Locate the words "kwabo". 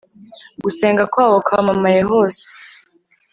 1.11-1.37